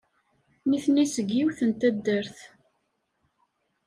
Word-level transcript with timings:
Nitni 0.69 1.05
seg 1.13 1.27
yiwet 1.37 1.59
n 1.67 1.71
taddart. 1.79 2.37